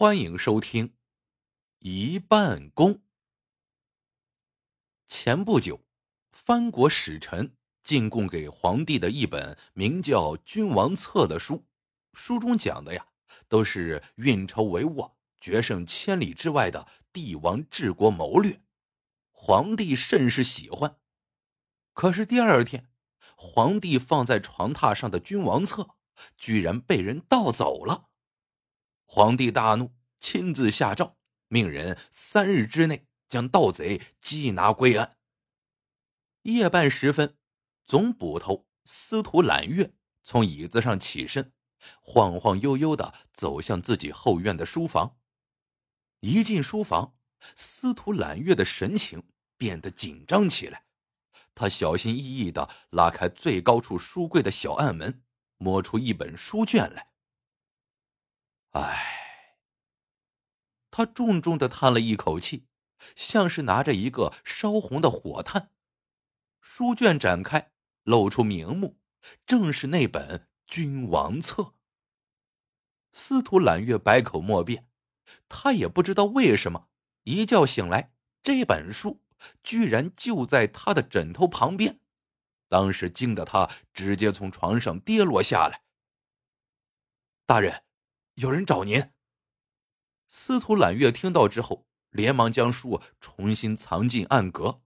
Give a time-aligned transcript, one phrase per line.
[0.00, 0.86] 欢迎收听
[1.80, 2.94] 《一半功》。
[5.08, 5.84] 前不久，
[6.30, 11.66] 藩国使臣进贡给皇帝的一本名叫《君王策》的书，
[12.12, 13.08] 书中讲的呀，
[13.48, 18.62] 都是运筹帷幄、决胜千里之外的帝王治国谋略。
[19.32, 20.96] 皇帝甚是喜欢。
[21.92, 22.88] 可是第二天，
[23.36, 25.82] 皇帝放在床榻上的《君王策》
[26.36, 28.07] 居然被人盗走了。
[29.10, 31.16] 皇帝大怒，亲自下诏，
[31.48, 35.16] 命人三日之内将盗贼缉拿归案。
[36.42, 37.38] 夜半时分，
[37.86, 41.54] 总捕头司徒揽月从椅子上起身，
[42.02, 45.16] 晃晃悠悠的走向自己后院的书房。
[46.20, 47.16] 一进书房，
[47.56, 49.22] 司徒揽月的神情
[49.56, 50.84] 变得紧张起来。
[51.54, 55.22] 他小心翼翼的拉开最高处书柜的小暗门，
[55.56, 57.08] 摸出一本书卷来。
[58.72, 59.64] 唉，
[60.90, 62.66] 他重重的叹了一口气，
[63.16, 65.72] 像是拿着一个烧红的火炭。
[66.60, 69.00] 书卷展开，露出名目，
[69.46, 71.62] 正是那本《君王策》。
[73.10, 74.86] 司徒揽月百口莫辩，
[75.48, 76.88] 他也不知道为什么，
[77.24, 78.12] 一觉醒来，
[78.42, 79.22] 这本书
[79.62, 82.00] 居然就在他的枕头旁边，
[82.68, 85.82] 当时惊得他直接从床上跌落下来。
[87.46, 87.87] 大人。
[88.38, 89.10] 有人找您。
[90.28, 94.80] 司徒揽月听到之后，连忙将书重新藏进暗格。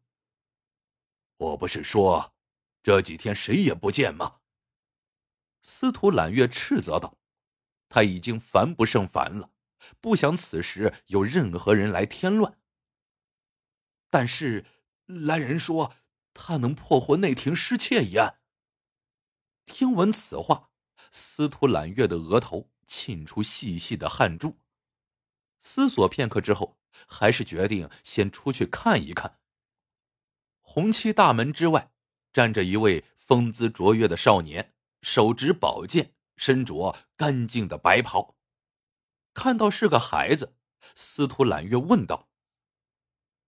[1.37, 2.35] 我不是说，
[2.83, 4.41] 这几天谁也不见吗？
[5.61, 7.19] 司徒揽月斥责道
[7.91, 9.51] ：“他已经烦不胜烦了，
[10.01, 12.59] 不想此时有任何人来添乱。
[14.09, 14.65] 但是
[15.05, 15.95] 来人说，
[16.33, 18.41] 他能破获内廷失窃一案。”
[19.67, 20.71] 听闻此话，
[21.11, 22.72] 司徒揽月的额头。
[22.93, 24.59] 沁出细细的汗珠，
[25.59, 26.77] 思索片刻之后，
[27.09, 29.41] 还是决定先出去看一看。
[30.61, 31.91] 红漆大门之外，
[32.35, 38.37] 站着一位风姿卓越的少年，手执宝剑，身着干净的白袍。
[39.33, 40.55] 看到是个孩子，
[40.95, 42.29] 司徒揽月问道：“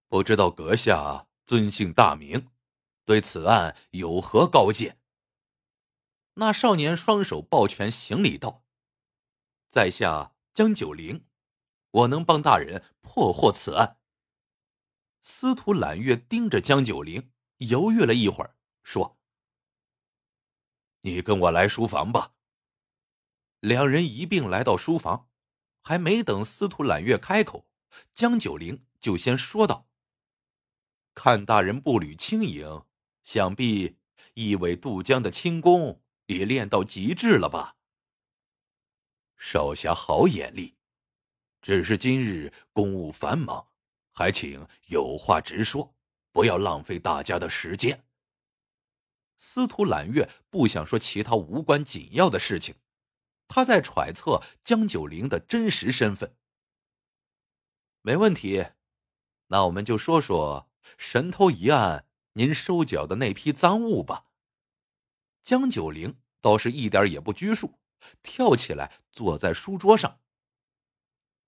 [0.08, 2.48] 不知道阁下尊姓大名，
[3.04, 4.98] 对此案有何高见？”
[6.36, 8.63] 那少年双手抱拳行礼道。
[9.74, 11.26] 在下江九龄，
[11.90, 13.98] 我能帮大人破获此案。
[15.20, 18.54] 司徒揽月盯着江九龄，犹豫了一会儿，
[18.84, 19.18] 说
[21.02, 22.34] ：“你跟我来书房吧。”
[23.58, 25.28] 两人一并来到书房，
[25.82, 27.66] 还没等司徒揽月开口，
[28.12, 29.88] 江九龄就先说道
[31.14, 32.84] ：“看大人步履轻盈，
[33.24, 33.96] 想必
[34.34, 37.74] 一尾渡江的轻功也练到极致了吧？”
[39.36, 40.76] 少侠好眼力，
[41.60, 43.68] 只是今日公务繁忙，
[44.12, 45.94] 还请有话直说，
[46.32, 48.04] 不要浪费大家的时间。
[49.36, 52.76] 司徒揽月不想说其他无关紧要的事情，
[53.48, 56.36] 他在揣测江九龄的真实身份。
[58.00, 58.64] 没问题，
[59.48, 64.26] 那我们就说说神偷一案您收缴的那批赃物吧。
[65.42, 67.78] 江九龄倒是一点也不拘束。
[68.22, 70.20] 跳起来，坐在书桌上。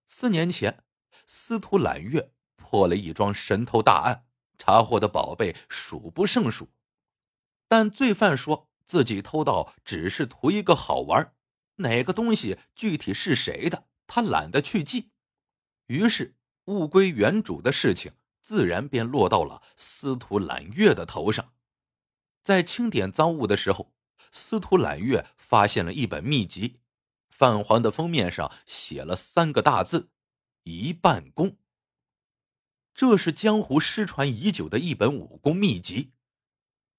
[0.06, 0.84] 四年前，
[1.26, 4.26] 司徒揽月破了一桩神偷大案，
[4.56, 6.68] 查获的宝贝数不胜数。
[7.68, 11.34] 但罪犯说自己偷盗只是图一个好玩，
[11.76, 15.10] 哪个东西具体是谁的，他懒得去记。
[15.86, 16.36] 于是，
[16.66, 21.52] 物归原主的事情自然便落到了司徒揽月的头上。
[22.42, 23.95] 在清点赃物的时候。
[24.36, 26.78] 司徒揽月发现了一本秘籍，
[27.30, 30.10] 泛黄的封面上写了三个大字
[30.64, 31.56] ：“一半功。”
[32.94, 36.12] 这是江湖失传已久的一本武功秘籍。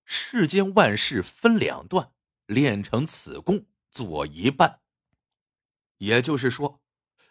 [0.04, 2.12] 世间万事分两段，
[2.48, 4.82] 练成此功做一半。
[6.00, 6.82] 也就是说，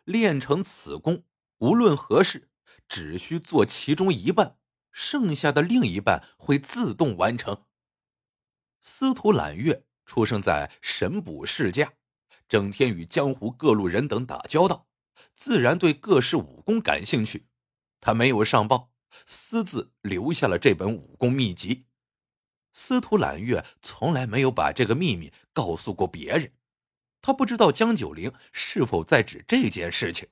[0.05, 1.25] 练成此功，
[1.59, 2.51] 无论何事，
[2.89, 4.59] 只需做其中一半，
[4.93, 7.65] 剩下的另一半会自动完成。
[8.81, 9.86] 司徒揽月。
[10.07, 11.93] 出生在神捕世家，
[12.49, 14.87] 整天与江湖各路人等打交道，
[15.35, 17.49] 自然对各式武功感兴趣。
[18.01, 18.93] 他没有上报，
[19.27, 21.87] 私自留下了这本武功秘籍。
[22.73, 26.53] 司徒揽月从来没有把这个秘密告诉过别人，
[27.21, 30.29] 他不知道江九龄是否在指这件事情。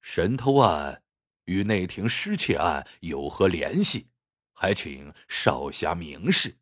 [0.00, 1.02] 神偷案
[1.44, 4.08] 与内廷失窃案有何联系？
[4.52, 6.56] 还请少侠明示。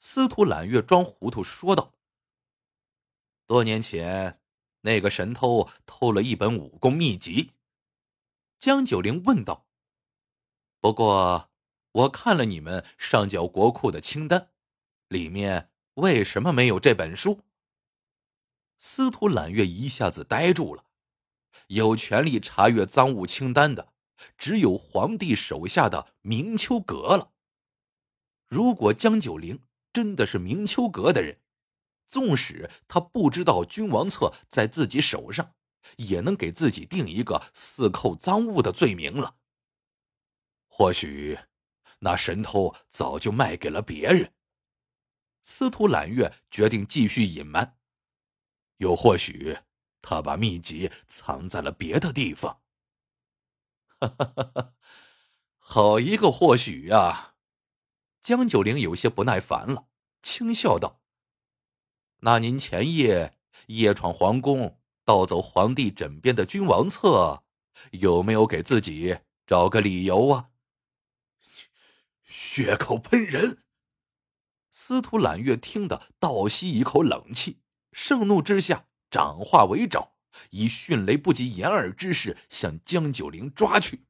[0.00, 1.92] 司徒揽月装糊涂说道
[3.46, 4.40] ：“多年前，
[4.82, 7.52] 那个神偷偷了一本武功秘籍。
[8.58, 9.66] 江九龄问道
[10.80, 11.50] ：“不过，
[11.92, 14.50] 我看了你们上缴国库的清单，
[15.08, 17.42] 里面为什么没有这本书？”
[18.78, 20.84] 司徒揽月一下子呆住了。
[21.66, 23.92] 有权利查阅赃物清单的，
[24.36, 27.32] 只有皇帝手下的明秋阁了。
[28.46, 29.60] 如果江九龄
[29.98, 31.40] 真的是明秋阁的人，
[32.06, 35.56] 纵使他不知道君王册在自己手上，
[35.96, 39.34] 也能给自己定一个私扣赃物的罪名了。
[40.68, 41.36] 或许，
[41.98, 44.32] 那神偷早就卖给了别人。
[45.42, 47.76] 司徒揽月决定继续隐瞒，
[48.76, 49.58] 又或许。
[50.00, 52.60] 他把秘籍藏在了别的地方。
[53.98, 54.74] 哈哈哈哈
[55.58, 57.34] 好一个或许呀！
[58.20, 59.87] 江九龄有些不耐烦了，
[60.22, 61.00] 轻笑道
[62.20, 67.44] ：“那您前夜夜闯皇宫，盗走皇帝枕边的君王册，
[67.92, 70.50] 有没有给自己找个理由啊？”
[72.24, 73.62] 血口喷人！
[74.70, 77.60] 司徒揽月听得倒吸一口冷气，
[77.92, 78.86] 盛怒之下。
[79.10, 80.12] 掌化为爪，
[80.50, 84.04] 以迅雷不及掩耳之势向江九龄抓去。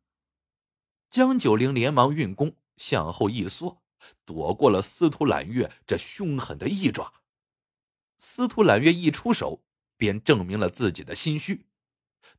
[1.09, 3.81] 江九龄连忙运功向后一缩，
[4.25, 7.13] 躲过了司徒揽月这凶狠的一爪。
[8.19, 9.65] 司徒揽月一出手，
[9.97, 11.67] 便证明了自己的心虚。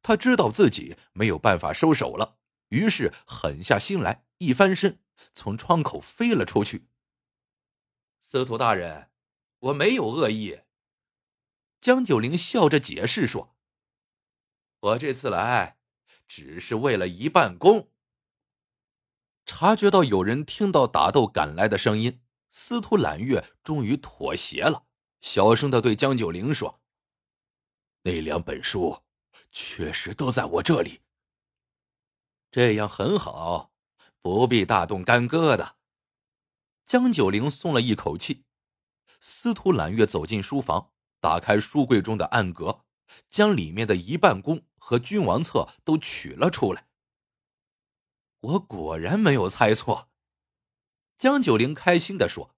[0.01, 2.37] 他知道自己没有办法收手了，
[2.69, 4.99] 于是狠下心来，一翻身
[5.33, 6.87] 从窗口飞了出去。
[8.21, 9.09] 司徒大人，
[9.59, 10.61] 我没有恶意。
[11.81, 13.55] 江九龄笑着解释说
[14.81, 15.77] ：“我这次来，
[16.27, 17.89] 只是为了一半功。”
[19.51, 24.83] 察觉到有人听到打斗赶来的声音，司徒揽月终于妥协了，
[25.21, 26.79] 小声的对江九龄说
[28.05, 29.01] ：“那两本书
[29.51, 31.01] 确实都在我这里。”
[32.51, 33.71] 这样很好，
[34.21, 35.77] 不必大动干戈的。
[36.85, 38.45] 江九龄松了一口气。
[39.19, 40.91] 司徒揽月走进书房。
[41.19, 42.85] 打开书柜中的暗格，
[43.31, 46.85] 将里面的一半弓和君王册都取了出来。
[48.41, 50.09] 我果然没有猜错，
[51.17, 52.55] 江九龄开心的说：“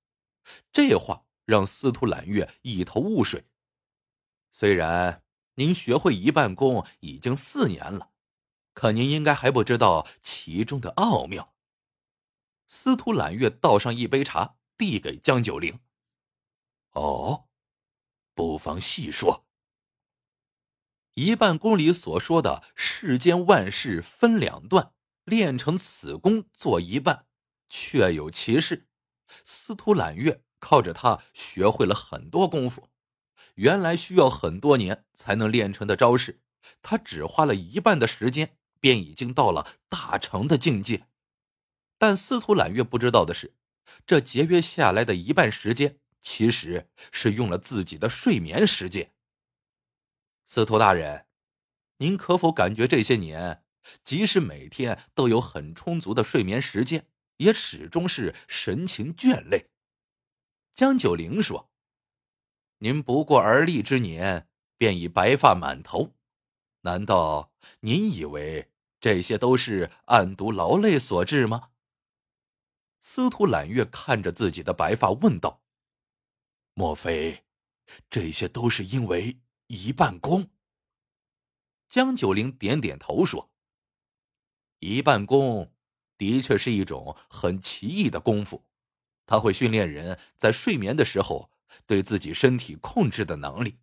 [0.72, 3.46] 这话让司徒揽月一头雾水。
[4.52, 5.24] 虽然
[5.56, 8.12] 您学会一半功已经四年了，
[8.74, 11.56] 可您应该还不知道其中的奥妙。”
[12.68, 15.80] 司徒揽月倒上一杯茶，递给江九龄
[16.94, 17.48] ：“哦。”
[18.34, 19.46] 不妨细说。
[21.16, 24.94] 一半功里所说的世间万事分两段，
[25.24, 27.26] 练成此功做一半，
[27.70, 28.88] 确有其事。
[29.46, 32.90] 司徒揽月靠着他学会了很多功夫，
[33.56, 36.42] 原来需要很多年才能练成的招式，
[36.82, 41.08] 他只花了一半的时间，便已经到了大成的境界。
[41.98, 43.56] 但司徒揽月不知道的是，
[44.06, 45.98] 这节约下来的一半时间。
[46.24, 49.12] 其实是用了自己的睡眠时间。
[50.46, 51.26] 司徒大人，
[51.98, 53.64] 您可否感觉这些年，
[54.04, 57.08] 即使每天都有很充足的睡眠时间，
[57.38, 59.70] 也始终是神情倦累？
[60.74, 61.70] 江九龄说
[62.80, 64.48] ：“您不过而立之年，
[64.78, 66.16] 便已白发满头，
[66.82, 67.52] 难道
[67.82, 71.70] 您以为这些都是暗度劳累所致吗？”
[73.04, 75.62] 司徒揽月看着自己的白发，问道。
[76.74, 77.44] 莫非，
[78.10, 80.50] 这些都是因为一半功？
[81.90, 83.51] 江九龄点点头说
[84.82, 85.72] ：“一半功
[86.18, 88.66] 的确是一种很奇异的功夫，
[89.26, 91.52] 它会训练人在睡眠的时候
[91.86, 93.78] 对自己身体控制的能力，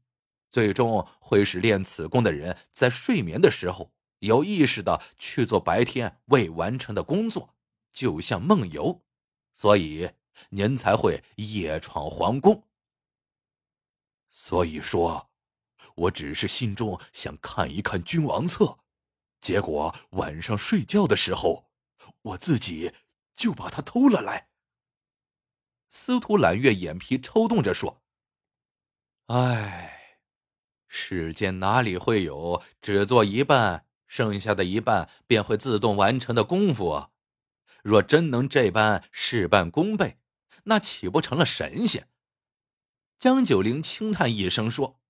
[0.50, 7.54] 最终会使练此功的人在睡眠的时候有意识的去做白天未完成的工作，
[7.92, 9.04] 就像梦游。
[9.54, 10.10] 所以
[10.50, 12.64] 您才会夜闯皇宫。”
[14.30, 15.30] 所以说，
[15.94, 18.78] 我只是心中想看一看君王册，
[19.40, 21.70] 结果晚上睡觉的时候，
[22.22, 22.92] 我自己
[23.34, 24.48] 就把它偷了来。
[25.88, 28.02] 司徒揽月眼皮抽动着说
[29.28, 30.20] ：“唉，
[30.86, 37.10] 世间哪里会有只做一半，剩下的一半便会自动完成的功夫啊？
[37.82, 40.18] 若真能这般事半功倍，
[40.64, 42.08] 那岂不成了神仙？”
[43.18, 45.00] 江九龄轻叹一声说：“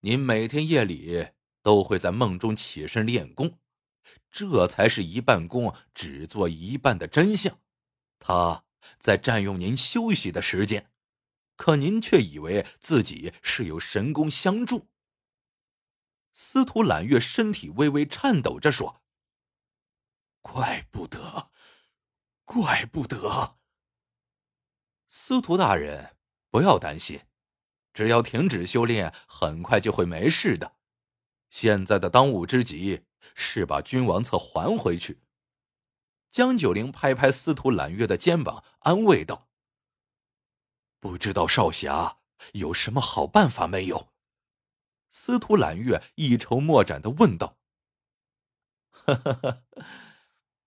[0.00, 1.28] 您每天夜里
[1.62, 3.58] 都会在梦中起身练功，
[4.30, 7.60] 这才是一半功只做一半的真相。
[8.18, 8.64] 他
[8.98, 10.90] 在占用您休息的时间，
[11.56, 14.88] 可您却以为自己是有神功相助。
[16.32, 19.02] 司徒揽月身体微微颤抖着说
[20.40, 21.50] ：“怪不得，
[22.44, 23.58] 怪不得。”
[25.08, 26.16] 司徒大人，
[26.50, 27.20] 不要担心，
[27.92, 30.76] 只要停止修炼，很快就会没事的。
[31.52, 33.02] 现在的当务之急
[33.34, 35.20] 是把君王册还回去。
[36.30, 39.50] 江九龄拍拍司徒揽月的肩膀，安慰道
[40.98, 42.20] ：“不知道少侠
[42.54, 44.08] 有什么好办法没有？”
[45.10, 47.58] 司徒揽月一筹莫展的问道
[48.90, 49.64] ：“呵呵呵，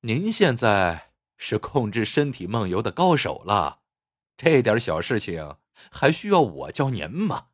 [0.01, 3.81] 您现在是控制身体梦游的高手了，
[4.37, 5.57] 这点小事情
[5.91, 7.47] 还需要我教您吗？”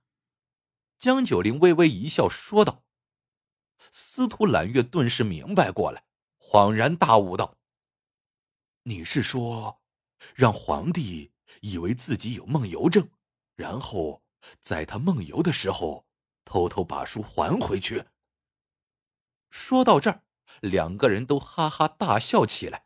[0.99, 2.83] 江九龄微微一笑说道。
[3.91, 6.05] 司徒揽月顿时明白过来，
[6.39, 7.57] 恍然大悟道
[8.83, 9.81] ：“你是说，
[10.33, 13.09] 让皇帝以为自己有梦游症，
[13.55, 14.23] 然后
[14.59, 16.07] 在他梦游的时候，
[16.45, 18.05] 偷偷把书还回去？”
[19.51, 20.23] 说到这儿，
[20.61, 22.85] 两个人都哈哈大笑起来。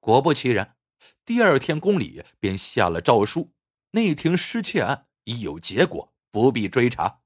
[0.00, 0.78] 果不其然，
[1.26, 3.52] 第二天宫里便下了诏书，
[3.90, 7.20] 内廷失窃案已有结果，不必追查。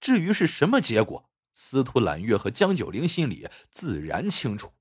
[0.00, 1.29] 至于是什么结果？
[1.62, 4.72] 司徒揽月和江九龄心里自然清楚。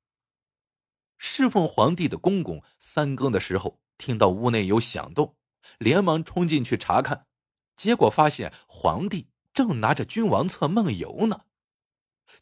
[1.17, 5.35] 侍奉皇帝的公公三更的时候听到屋内有响动，
[5.77, 7.27] 连忙冲进去查看，
[7.75, 11.41] 结果发现皇帝正拿着君王册梦游呢。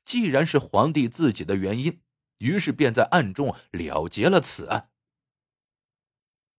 [0.06, 2.04] 既然是皇帝自己的原因，
[2.38, 4.92] 于是便在暗中了结了此案。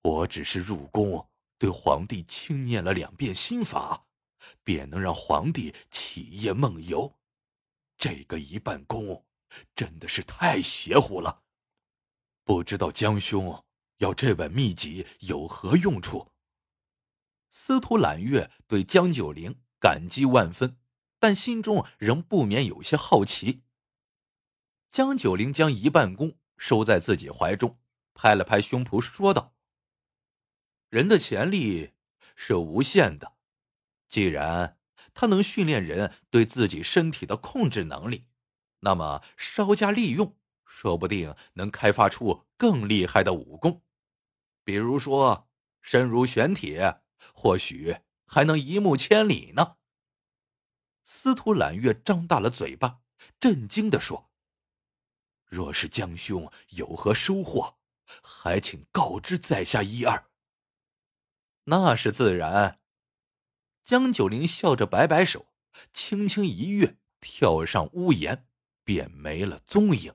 [0.02, 4.08] 我只是入宫对皇帝轻念了两遍心法，
[4.64, 7.14] 便能让皇帝起夜梦游。
[7.98, 9.26] 这个一半功
[9.74, 11.42] 真的是太邪乎了，
[12.44, 13.64] 不知道江兄
[13.96, 16.32] 要这本秘籍有何用处？
[17.50, 20.78] 司徒揽月对江九龄感激万分，
[21.18, 23.64] 但心中仍不免有些好奇。
[24.92, 27.80] 江九龄将一半功收在自己怀中，
[28.14, 29.56] 拍了拍胸脯说道
[30.88, 31.94] ：“人的潜力
[32.36, 33.36] 是无限的，
[34.08, 34.76] 既然……”
[35.20, 38.28] 他能训练人对自己身体的控制能力，
[38.78, 43.82] 那么稍加利用，说不定能开发出更厉害的武功，
[44.62, 45.48] 比如说
[45.80, 47.00] 身如玄铁，
[47.34, 47.96] 或许
[48.26, 49.78] 还能一目千里呢。
[51.04, 53.00] 司徒揽月张大了嘴巴，
[53.40, 54.30] 震惊的说
[55.50, 57.80] ：“若是江兄有何收获，
[58.22, 60.30] 还请告知在下一二。”
[61.66, 62.78] 那是自然。
[63.88, 65.46] 江九龄笑着摆摆手，
[65.94, 68.46] 轻轻一跃，跳上屋檐，
[68.84, 70.14] 便没了踪影。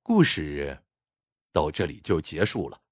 [0.00, 0.84] 故事
[1.50, 2.82] 到这里就结束了。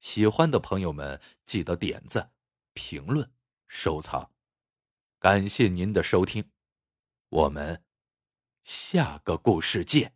[0.00, 2.32] 喜欢的朋友们记得点赞、
[2.72, 3.32] 评论、
[3.68, 4.32] 收藏，
[5.20, 6.50] 感谢您的收听，
[7.28, 7.84] 我们
[8.64, 10.13] 下个故事见。